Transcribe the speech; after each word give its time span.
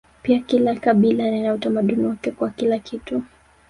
Pia 0.21 0.39
kila 0.39 0.75
kabila 0.75 1.29
lina 1.31 1.53
utamaduni 1.53 2.03
wake 2.05 2.31
kwa 2.31 2.49
kila 2.49 2.79
kitu 2.79 3.23